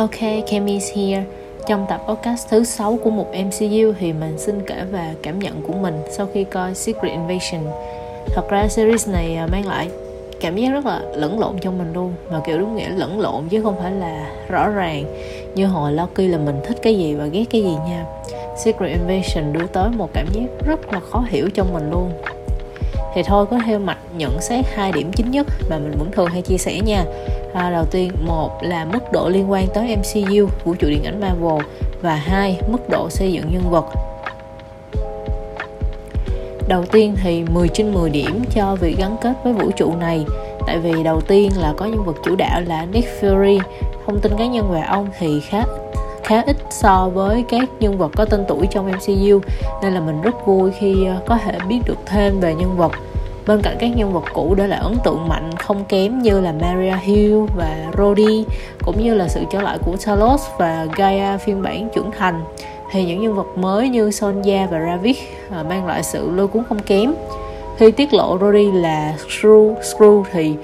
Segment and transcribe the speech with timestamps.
[0.00, 1.24] Ok, Kemi's here.
[1.66, 5.62] Trong tập podcast thứ 6 của một MCU thì mình xin kể về cảm nhận
[5.62, 7.60] của mình sau khi coi Secret Invasion.
[8.26, 9.90] Thật ra series này à, mang lại
[10.40, 13.48] cảm giác rất là lẫn lộn trong mình luôn mà kiểu đúng nghĩa lẫn lộn
[13.48, 15.04] chứ không phải là rõ ràng
[15.54, 18.04] như hồi Loki là mình thích cái gì và ghét cái gì nha
[18.56, 22.10] Secret Invasion đưa tới một cảm giác rất là khó hiểu trong mình luôn
[23.14, 26.26] thì thôi có theo mạch nhận xét hai điểm chính nhất mà mình vẫn thường
[26.26, 27.04] hay chia sẻ nha.
[27.54, 31.20] À, đầu tiên một là mức độ liên quan tới MCU vũ trụ điện ảnh
[31.20, 31.66] Marvel
[32.02, 33.84] và hai mức độ xây dựng nhân vật.
[36.68, 40.24] Đầu tiên thì 10 trên 10 điểm cho việc gắn kết với vũ trụ này
[40.66, 43.60] tại vì đầu tiên là có nhân vật chủ đạo là Nick Fury.
[44.06, 45.62] Thông tin cá nhân về ông thì khá
[46.30, 49.40] khá ít so với các nhân vật có tên tuổi trong MCU
[49.82, 52.92] nên là mình rất vui khi ờ, có thể biết được thêm về nhân vật.
[53.46, 56.52] Bên cạnh các nhân vật cũ để lại ấn tượng mạnh không kém như là
[56.52, 58.44] Maria Hill và Rhodey
[58.84, 62.42] cũng như là sự trở lại của Talos và Gaia phiên bản trưởng thành.
[62.92, 65.16] Thì những nhân vật mới như Sonja và Ravik
[65.50, 67.14] ờ, mang lại sự lôi cuốn không kém.
[67.76, 70.54] Khi tiết lộ Rhodey là Screw, Screw thì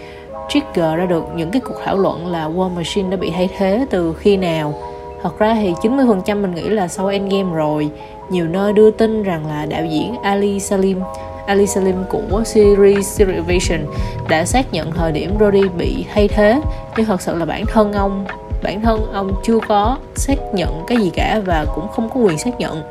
[0.49, 3.87] trigger ra được những cái cuộc thảo luận là War Machine đã bị thay thế
[3.91, 4.75] từ khi nào
[5.23, 7.91] thật ra thì 90% mình nghĩ là sau Endgame rồi.
[8.31, 11.01] Nhiều nơi đưa tin rằng là đạo diễn Ali Salim
[11.47, 13.81] Ali Salim của series Secret Vision
[14.29, 16.61] đã xác nhận thời điểm Brody bị thay thế.
[16.97, 18.27] Nhưng thật sự là bản thân ông
[18.63, 22.39] bản thân ông chưa có xác nhận cái gì cả và cũng không có quyền
[22.39, 22.83] xác nhận.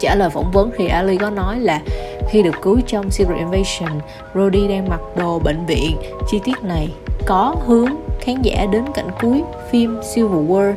[0.00, 1.80] Trả lời phỏng vấn thì Ali có nói là
[2.28, 4.00] khi được cứu trong Secret Invasion,
[4.34, 5.96] Rhodey đang mặc đồ bệnh viện.
[6.30, 6.88] Chi tiết này
[7.26, 7.88] có hướng
[8.20, 10.74] khán giả đến cảnh cuối phim Civil War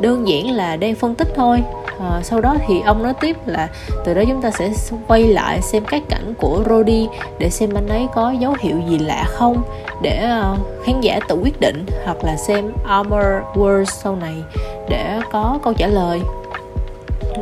[0.00, 1.62] đơn giản là đang phân tích thôi.
[2.00, 3.68] À, sau đó thì ông nói tiếp là
[4.04, 4.70] từ đó chúng ta sẽ
[5.08, 8.98] quay lại xem các cảnh của Rodi để xem anh ấy có dấu hiệu gì
[8.98, 9.62] lạ không
[10.02, 14.34] để uh, khán giả tự quyết định hoặc là xem Armor Wars sau này
[14.88, 16.20] để có câu trả lời.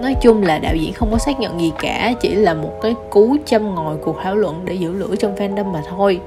[0.03, 2.95] Nói chung là đạo diễn không có xác nhận gì cả chỉ là một cái
[3.11, 6.21] cú châm ngòi cuộc thảo luận để giữ lửa trong fandom mà thôi.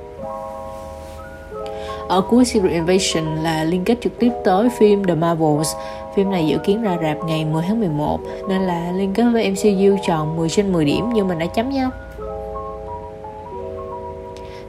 [2.07, 5.75] Ở cuối Secret Invasion là liên kết trực tiếp tới phim The Marvels.
[6.19, 8.19] Phim này dự kiến ra rạp ngày 10 tháng 11
[8.50, 11.69] nên là liên kết với MCU tròn 10 trên 10 điểm như mình đã chấm
[11.69, 11.90] nha.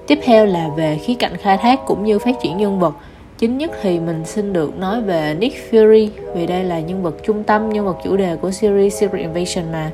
[0.06, 2.94] Tiếp theo là về khía cạnh khai thác cũng như phát triển nhân vật.
[3.38, 7.14] Chính nhất thì mình xin được nói về Nick Fury vì đây là nhân vật
[7.22, 9.90] trung tâm, nhân vật chủ đề của series Secret Invasion mà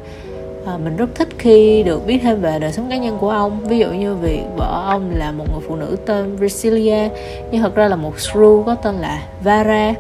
[0.67, 3.61] à, mình rất thích khi được biết thêm về đời sống cá nhân của ông
[3.69, 7.09] ví dụ như việc vợ ông là một người phụ nữ tên Brasilia
[7.51, 9.95] nhưng thật ra là một shrew có tên là Vara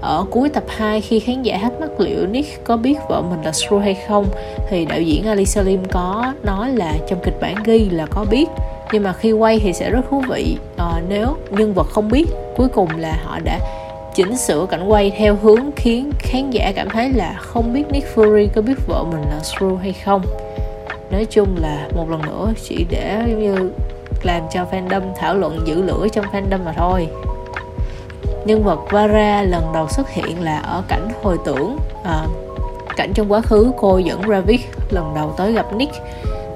[0.00, 3.42] ở cuối tập 2 khi khán giả thắc mắc liệu Nick có biết vợ mình
[3.42, 4.26] là Shrew hay không
[4.68, 8.46] thì đạo diễn Ali Salim có nói là trong kịch bản ghi là có biết.
[8.92, 10.56] Nhưng mà khi quay thì sẽ rất thú vị.
[10.76, 12.26] À, nếu nhân vật không biết
[12.56, 13.58] cuối cùng là họ đã
[14.14, 18.16] chỉnh sửa cảnh quay theo hướng khiến khán giả cảm thấy là không biết Nick
[18.16, 20.22] Fury có biết vợ mình là Shrew hay không.
[21.10, 23.70] Nói chung là một lần nữa chỉ để giống như
[24.22, 27.08] làm cho fandom thảo luận giữ lửa trong fandom mà thôi
[28.48, 32.26] nhân vật Vara lần đầu xuất hiện là ở cảnh hồi tưởng à,
[32.96, 34.60] cảnh trong quá khứ cô dẫn Ravik
[34.90, 35.92] lần đầu tới gặp Nick.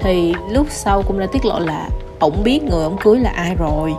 [0.00, 1.88] Thì lúc sau cũng đã tiết lộ là
[2.18, 3.94] ổng biết người ổng cưới là ai rồi.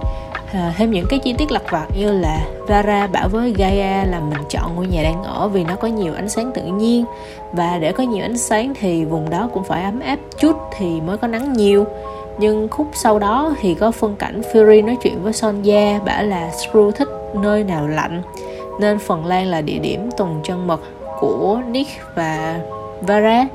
[0.54, 4.20] À, thêm những cái chi tiết lặt vặt như là Vara bảo với Gaia là
[4.20, 7.06] mình chọn ngôi nhà đang ở vì nó có nhiều ánh sáng tự nhiên.
[7.52, 11.02] Và để có nhiều ánh sáng thì vùng đó cũng phải ấm áp chút thì
[11.02, 11.86] mới có nắng nhiều.
[12.40, 16.50] Nhưng khúc sau đó thì có phân cảnh Fury nói chuyện với Sonja bảo là
[16.50, 18.22] Screw thích nơi nào lạnh.
[18.80, 20.80] Nên Phần Lan là địa điểm tuần chân mật
[21.20, 22.60] của Nick và
[23.02, 23.48] Vara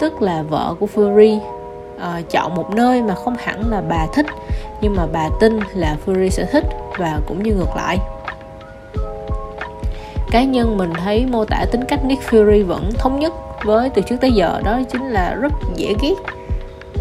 [0.00, 1.38] tức là vợ của Fury.
[2.00, 4.26] À, chọn một nơi mà không hẳn là bà thích
[4.80, 6.64] nhưng mà bà tin là Fury sẽ thích
[6.98, 7.98] và cũng như ngược lại.
[10.30, 13.32] Cá nhân mình thấy mô tả tính cách Nick Fury vẫn thống nhất
[13.64, 16.14] với từ trước tới giờ đó chính là rất dễ ghét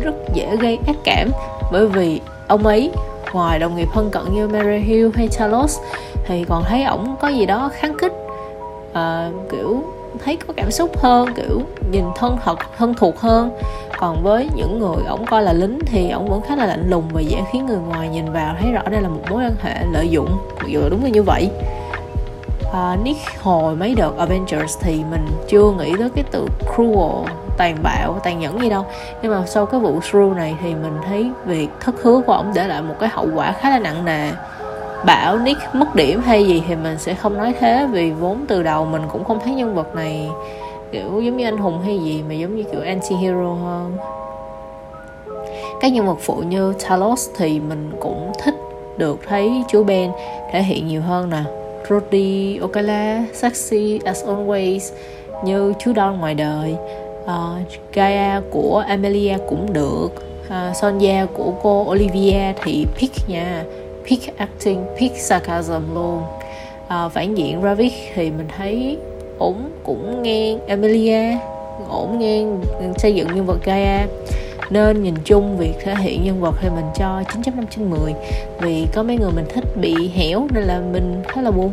[0.02, 1.30] rất dễ gây ác cảm
[1.72, 2.92] bởi vì ông ấy
[3.34, 5.80] ngoài đồng nghiệp thân cận như Mary Hill hay Talos
[6.28, 8.14] thì còn thấy ổng có gì đó kháng khích
[8.94, 9.84] à, kiểu
[10.26, 11.62] thấy có cảm xúc hơn kiểu
[11.92, 13.52] nhìn thân thật thân thuộc hơn.
[13.98, 17.04] Còn với những người ổng coi là lính thì ổng vẫn khá là lạnh lùng
[17.14, 19.76] và dễ khiến người ngoài nhìn vào thấy rõ đây là một mối quan hệ
[19.92, 20.30] lợi dụng
[20.60, 21.50] mặc dù là đúng là như vậy.
[22.74, 27.78] À, Nick hồi mấy đợt Avengers thì mình chưa nghĩ tới cái từ cruel tàn
[27.84, 28.86] bạo tàn nhẫn gì đâu.
[29.22, 32.52] Nhưng mà sau cái vụ Shrew này thì mình thấy việc thất hứa của ổng
[32.56, 34.32] để lại một cái hậu quả khá là nặng nề
[35.06, 38.64] bảo Nick mất điểm hay gì thì mình sẽ không nói thế vì vốn từ
[38.64, 40.30] đầu mình cũng không thấy nhân vật này
[40.92, 43.98] kiểu giống như anh hùng hay gì mà giống như kiểu anti-hero hơn.
[45.82, 48.56] Các nhân vật phụ như Talos thì mình cũng thích
[48.98, 50.12] được thấy chú Ben
[50.52, 51.44] thể hiện nhiều hơn nè.
[51.90, 54.80] Rudy Okala Sexy as always
[55.44, 56.76] như chú Don ngoài đời.
[57.24, 60.10] Uh, Gaia của Amelia cũng được.
[60.46, 63.64] Uh, Sonja của cô Olivia thì pick nha
[64.10, 66.24] pick acting pick sarcasm luôn.
[66.88, 68.98] À, phản diện Ravik thì mình thấy
[69.38, 71.38] ổn cũng ngang, Amelia
[71.90, 72.62] ổn ngang,
[72.98, 74.08] xây dựng nhân vật Gaia.
[74.70, 78.14] Nên nhìn chung việc thể hiện nhân vật thì mình cho 9.5 trên 10
[78.62, 81.72] vì có mấy người mình thích bị hẻo nên là mình khá là buồn.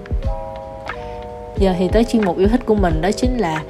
[1.59, 3.63] Giờ thì tới chuyên mục yêu thích của mình đó chính là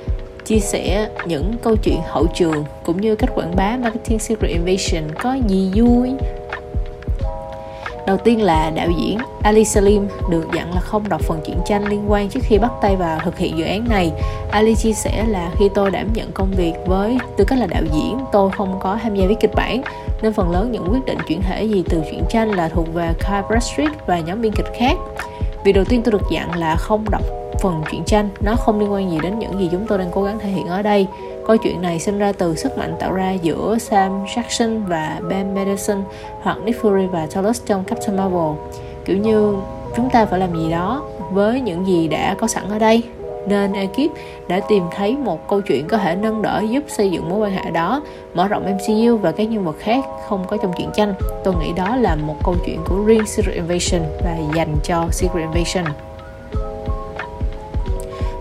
[0.45, 5.03] chia sẻ những câu chuyện hậu trường cũng như cách quảng bá marketing secret invasion
[5.23, 6.11] có gì vui.
[8.07, 11.85] Đầu tiên là đạo diễn Ali Salim được dặn là không đọc phần truyện tranh
[11.89, 14.13] liên quan trước khi bắt tay vào thực hiện dự án này.
[14.51, 17.83] Ali chia sẻ là khi tôi đảm nhận công việc với tư cách là đạo
[17.93, 19.83] diễn, tôi không có tham gia viết kịch bản,
[20.23, 23.13] nên phần lớn những quyết định chuyển thể gì từ truyện tranh là thuộc về
[23.19, 24.97] Kyle Bradstreet và nhóm biên kịch khác.
[25.65, 27.23] Việc đầu tiên tôi được dặn là không đọc
[27.61, 30.23] phần truyện tranh, nó không liên quan gì đến những gì chúng tôi đang cố
[30.23, 31.07] gắng thể hiện ở đây.
[31.47, 35.55] Câu chuyện này sinh ra từ sức mạnh tạo ra giữa Sam Jackson và Ben
[35.55, 36.03] Mendelsohn
[36.43, 38.57] hoặc Nick Fury và Talos trong Captain Marvel.
[39.05, 39.57] Kiểu như,
[39.97, 41.03] chúng ta phải làm gì đó
[41.33, 43.03] với những gì đã có sẵn ở đây.
[43.47, 44.11] Nên ekip
[44.49, 47.53] đã tìm thấy một câu chuyện có thể nâng đỡ giúp xây dựng mối quan
[47.53, 48.03] hệ đó,
[48.35, 51.15] mở rộng MCU và các nhân vật khác không có trong truyện tranh.
[51.45, 55.43] Tôi nghĩ đó là một câu chuyện của riêng Secret Invasion và dành cho Secret
[55.43, 55.85] Invasion.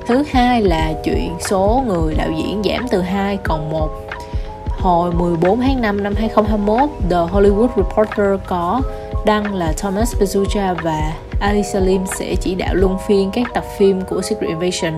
[0.07, 3.89] Thứ hai là chuyện số người đạo diễn giảm từ 2 còn 1
[4.69, 8.81] Hồi 14 tháng 5 năm 2021, The Hollywood Reporter có
[9.25, 14.01] đăng là Thomas Bezucha và Ali Salim sẽ chỉ đạo luân phiên các tập phim
[14.01, 14.93] của Secret Invasion.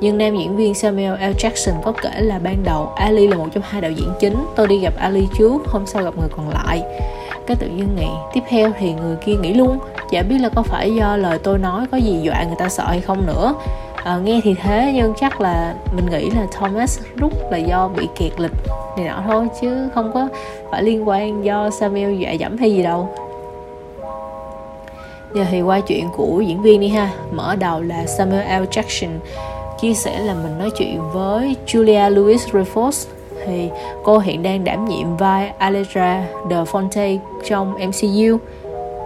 [0.00, 1.36] Nhưng nam diễn viên Samuel L.
[1.38, 4.46] Jackson có kể là ban đầu Ali là một trong hai đạo diễn chính.
[4.56, 6.82] Tôi đi gặp Ali trước, hôm sau gặp người còn lại.
[7.46, 9.78] Cái tự nhiên nghĩ tiếp theo thì người kia nghĩ luôn
[10.10, 12.84] chả biết là có phải do lời tôi nói có gì dọa người ta sợ
[12.86, 13.54] hay không nữa
[14.04, 18.08] à, nghe thì thế nhưng chắc là mình nghĩ là Thomas rút là do bị
[18.16, 18.52] kiệt lịch
[18.96, 20.28] này nọ thôi chứ không có
[20.70, 23.08] phải liên quan do Samuel dọa dẫm hay gì đâu.
[25.34, 27.10] Giờ thì qua chuyện của diễn viên đi ha.
[27.32, 28.64] Mở đầu là Samuel L.
[28.64, 29.10] Jackson
[29.80, 33.06] chia sẻ là mình nói chuyện với Julia Louis Dreyfus
[33.46, 33.70] thì
[34.04, 38.38] cô hiện đang đảm nhiệm vai Allegra de Fonte trong MCU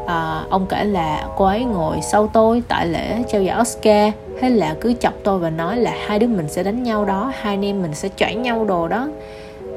[0.07, 4.13] à, ờ, ông kể là cô ấy ngồi sau tôi tại lễ trao giải Oscar
[4.41, 7.33] hay là cứ chọc tôi và nói là hai đứa mình sẽ đánh nhau đó
[7.35, 9.09] hai anh em mình sẽ choảng nhau đồ đó.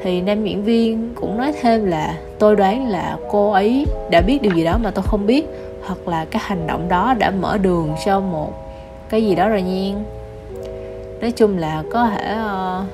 [0.04, 4.42] Thì nam diễn viên cũng nói thêm là tôi đoán là cô ấy đã biết
[4.42, 5.46] điều gì đó mà tôi không biết
[5.86, 8.54] hoặc là cái hành động đó đã mở đường cho một
[9.10, 10.04] cái gì đó rồi nhiên.
[11.22, 12.86] Nói chung là có thể uh,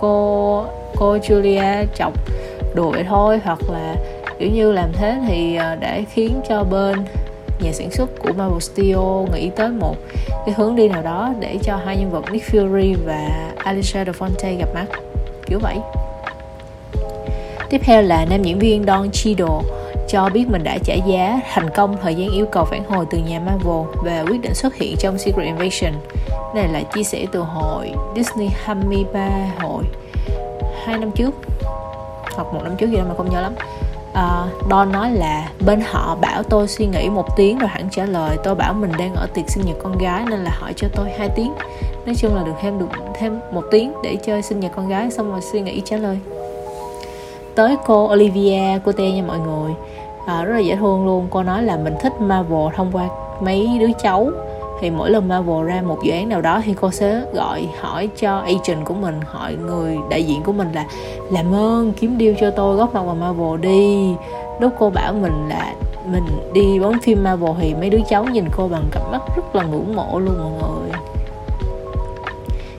[0.00, 0.64] cô
[0.96, 2.12] cô Julia chọc
[2.74, 3.94] đùa vậy thôi hoặc là
[4.38, 6.98] kiểu như làm thế thì ờ, để khiến cho bên
[7.64, 9.96] nhà sản xuất của Marvel Studio nghĩ tới một
[10.46, 14.58] cái hướng đi nào đó để cho hai nhân vật Nick Fury và Alicia DeFonte
[14.58, 14.86] gặp mặt,
[15.46, 15.76] kiểu vậy
[17.70, 19.60] tiếp theo là nam diễn viên Don Cheadle
[20.08, 23.18] cho biết mình đã trả giá thành công thời gian yêu cầu phản hồi từ
[23.18, 25.92] nhà Marvel về quyết định xuất hiện trong Secret Invasion.
[26.54, 29.28] Này là chia sẻ từ hội Disney 23
[29.60, 29.84] hội
[30.84, 31.30] hai năm trước,
[32.34, 33.52] hoặc một năm trước gì đó mà không nhớ lắm
[34.14, 37.88] Ờ, uh, Don nói là bên họ bảo tôi suy nghĩ một tiếng rồi hẳn
[37.90, 40.72] trả lời tôi bảo mình đang ở tiệc sinh nhật con gái nên là hỏi
[40.76, 41.52] cho tôi hai tiếng.
[42.06, 45.10] Nói chung là được thêm được thêm một tiếng để chơi sinh nhật con gái
[45.10, 46.18] xong rồi suy nghĩ trả lời.
[47.54, 49.72] Tới cô Olivia cô te nha mọi người.
[50.26, 51.26] À, rất là dễ thương luôn.
[51.30, 53.08] Cô nói là mình thích Marvel thông qua
[53.40, 54.30] mấy đứa cháu
[54.84, 58.08] thì mỗi lần Marvel ra một dự án nào đó thì cô sẽ gọi hỏi
[58.16, 60.84] cho agent của mình hỏi người đại diện của mình là
[61.30, 64.14] làm ơn kiếm deal cho tôi góp mặt vào Marvel đi.
[64.60, 65.74] Lúc cô bảo mình là
[66.06, 66.24] mình
[66.54, 69.62] đi bóng phim Marvel thì mấy đứa cháu nhìn cô bằng cặp mắt rất là
[69.62, 70.90] ngưỡng mộ luôn mọi người.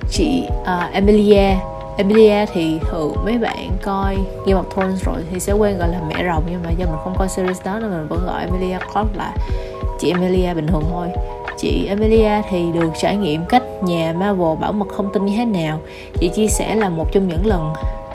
[0.09, 1.55] Chị à, uh, Emilia
[1.97, 6.01] Emilia thì thường mấy bạn coi Game of Thrones rồi thì sẽ quen gọi là
[6.09, 8.77] mẹ rồng nhưng mà do mình không coi series đó nên mình vẫn gọi Emilia
[8.93, 9.35] Clarke là
[9.99, 11.07] chị Emilia bình thường thôi
[11.65, 15.45] chị Amelia thì được trải nghiệm cách nhà Marvel bảo mật thông tin như thế
[15.45, 15.79] nào?
[16.19, 17.73] Chị chia sẻ là một trong những lần,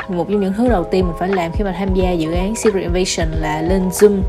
[0.09, 2.57] một trong những thứ đầu tiên mình phải làm khi mà tham gia dự án
[2.57, 4.21] Secret Invasion là lên Zoom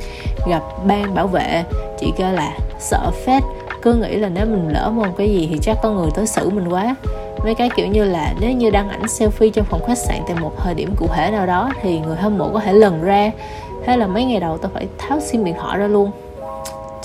[0.50, 1.64] gặp ban bảo vệ.
[2.00, 3.44] Chị kêu là, sợ phết,
[3.82, 6.50] cứ nghĩ là nếu mình lỡ một cái gì thì chắc có người tới xử
[6.50, 6.96] mình quá.
[7.44, 10.36] Mấy cái kiểu như là, nếu như đăng ảnh selfie trong phòng khách sạn tại
[10.42, 13.32] một thời điểm cụ thể nào đó thì người hâm mộ có thể lần ra.
[13.86, 16.12] Thế là mấy ngày đầu tôi phải tháo sim điện thoại ra luôn.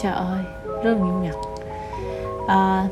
[0.02, 0.42] Trời ơi,
[0.85, 1.35] rất là nghiêm ngặt
[2.47, 2.88] à,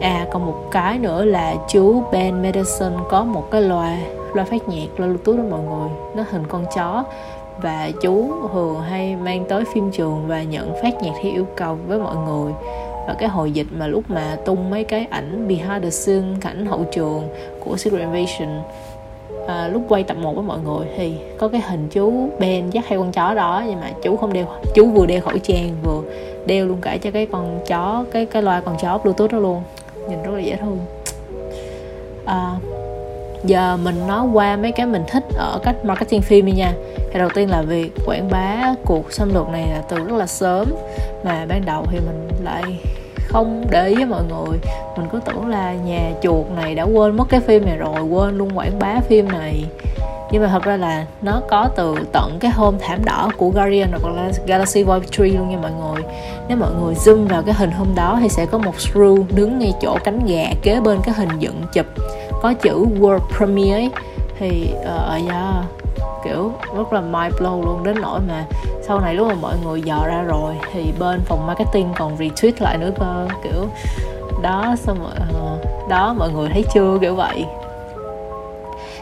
[0.00, 3.98] à còn một cái nữa là chú Ben Madison có một cái loa
[4.34, 5.88] loa phát nhạc loa bluetooth đó mọi người.
[6.16, 7.04] Nó hình con chó.
[7.62, 11.78] Và chú thường hay mang tới phim trường và nhận phát nhạc theo yêu cầu
[11.86, 12.52] với mọi người.
[13.06, 16.66] Và cái hồi dịch mà lúc mà tung mấy cái ảnh behind the scene cảnh
[16.66, 17.28] hậu trường
[17.64, 18.48] của Secret Invasion
[19.48, 22.84] à, lúc quay tập 1 với mọi người thì có cái hình chú Ben dắt
[22.88, 26.02] hai con chó đó nhưng mà chú không đeo chú vừa đeo khẩu trang vừa
[26.46, 29.62] đeo luôn cả cho cái con chó cái cái loa con chó bluetooth đó luôn.
[30.08, 30.78] Nhìn rất là dễ thương.
[32.24, 32.56] À,
[33.44, 36.72] giờ mình nói qua mấy cái mình thích ở cách marketing phim đi nha.
[37.12, 40.26] Thì đầu tiên là việc quảng bá cuộc xâm lược này là từ rất là
[40.26, 40.66] sớm
[41.24, 42.62] mà ban đầu thì mình lại
[43.28, 44.58] không để ý với mọi người.
[44.96, 48.38] Mình cứ tưởng là nhà chuột này đã quên mất cái phim này rồi quên
[48.38, 49.64] luôn quảng bá phim này.
[50.32, 53.90] Nhưng mà thật ra là nó có từ tận cái hôm thảm đỏ của Guardian
[53.90, 56.02] hoặc là Galaxy Vol 3 luôn nha mọi người.
[56.48, 59.58] Nếu mọi người zoom vào cái hình hôm đó thì sẽ có một screw đứng
[59.58, 61.86] ngay chỗ cánh gà kế bên cái hình dựng chụp
[62.42, 63.88] có chữ World Premiere
[64.38, 65.64] thì uh, yeah,
[66.28, 68.44] kiểu rất là mind blow luôn đến nỗi mà
[68.82, 72.52] sau này lúc mà mọi người dò ra rồi thì bên phòng marketing còn retweet
[72.58, 73.66] lại nữa cơ kiểu
[74.42, 75.58] đó xong rồi ờ,
[75.88, 77.44] đó mọi người thấy chưa kiểu vậy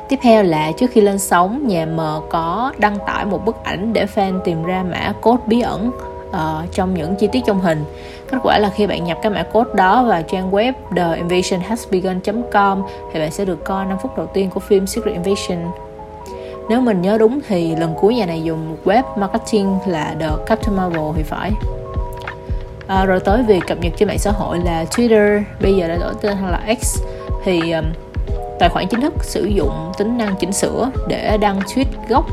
[0.09, 3.92] Tiếp theo là trước khi lên sóng, nhà M có đăng tải một bức ảnh
[3.92, 5.90] để fan tìm ra mã code bí ẩn
[6.28, 7.85] uh, trong những chi tiết trong hình.
[8.30, 13.21] Kết quả là khi bạn nhập cái mã code đó vào trang web theinvasionhasbegun.com thì
[13.21, 15.59] bạn sẽ được coi 5 phút đầu tiên của phim Secret Invasion.
[16.69, 20.29] Nếu mình nhớ đúng thì lần cuối nhà này dùng một web marketing là The
[20.47, 21.53] Captain Marvel thì phải.
[22.87, 25.97] À, rồi tới việc cập nhật trên mạng xã hội là Twitter bây giờ đã
[25.97, 27.03] đổi tên là X
[27.45, 27.85] thì um,
[28.59, 32.27] tài khoản chính thức sử dụng tính năng chỉnh sửa để đăng tweet gốc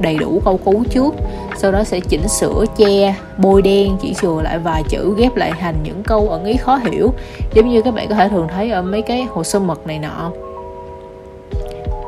[0.00, 1.14] đầy đủ câu cú trước.
[1.56, 5.52] Sau đó sẽ chỉnh sửa che bôi đen chỉ chừa lại vài chữ ghép lại
[5.60, 7.14] thành những câu ẩn ý khó hiểu.
[7.54, 9.98] Giống như các bạn có thể thường thấy ở mấy cái hồ sơ mật này
[9.98, 10.30] nọ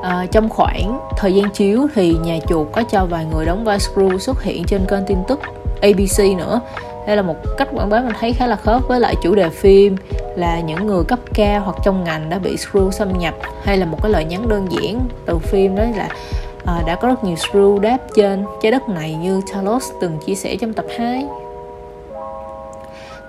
[0.03, 3.79] à, trong khoảng thời gian chiếu thì nhà chuột có cho vài người đóng vai
[3.79, 5.41] Screw xuất hiện trên kênh tin tức
[5.83, 6.61] ABC nữa.
[7.07, 9.49] Đây là một cách quảng bá mình thấy khá là khớp với lại chủ đề
[9.49, 9.97] phim
[10.37, 13.87] là những người cấp cao hoặc trong ngành đã bị screw xâm nhập hay là
[13.87, 16.09] một cái lời nhắn đơn giản từ phim đó là
[16.65, 20.35] à, đã có rất nhiều screw đáp trên trái đất này như Talos từng chia
[20.35, 21.25] sẻ trong tập 2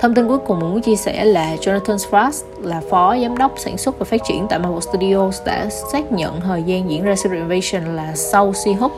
[0.03, 3.53] Thông tin cuối cùng mình muốn chia sẻ là Jonathan Frost là phó giám đốc
[3.57, 7.15] sản xuất và phát triển tại Marvel Studios đã xác nhận thời gian diễn ra
[7.15, 8.89] Secret Invasion là sau She-Hulk.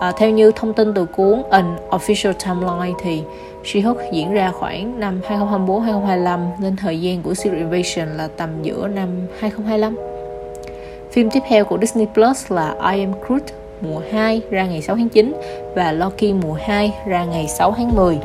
[0.00, 3.22] À, theo như thông tin từ cuốn An Official Timeline thì
[3.64, 8.88] She-Hulk diễn ra khoảng năm 2024-2025 nên thời gian của Secret Invasion là tầm giữa
[8.88, 9.08] năm
[9.40, 9.96] 2025.
[11.12, 13.42] Phim tiếp theo của Disney Plus là I Am Groot
[13.80, 15.32] mùa 2 ra ngày 6 tháng 9
[15.74, 18.18] và Loki mùa 2 ra ngày 6 tháng 10.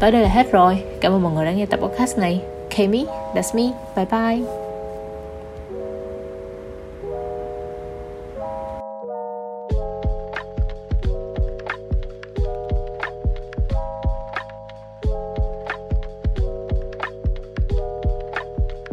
[0.00, 0.82] Tới đây là hết rồi.
[1.00, 2.40] Cảm ơn mọi người đã nghe tập podcast này.
[2.76, 3.72] Kami, that's me.
[3.96, 4.65] Bye bye.